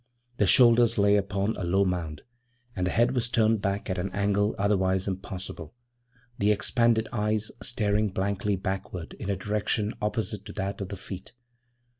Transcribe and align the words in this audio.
The 0.37 0.47
shoulders 0.47 0.97
lay 0.97 1.15
upon 1.15 1.55
a 1.57 1.63
low 1.63 1.85
mound, 1.85 2.23
and 2.75 2.87
the 2.87 2.91
head 2.91 3.13
was 3.13 3.29
turned 3.29 3.61
back 3.61 3.87
at 3.87 3.99
an 3.99 4.09
angle 4.13 4.55
otherwise 4.57 5.07
impossible, 5.07 5.75
the 6.39 6.49
expanded 6.51 7.07
eyes 7.13 7.51
staring 7.61 8.09
blankly 8.09 8.55
backward 8.55 9.13
in 9.19 9.29
a 9.29 9.35
direction 9.35 9.93
opposite 10.01 10.43
to 10.45 10.53
that 10.53 10.81
of 10.81 10.89
the 10.89 10.95
feet. 10.95 11.33